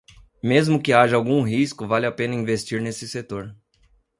[0.41, 3.55] Mesmo que haja algum risco, vale a pena investir nesse setor.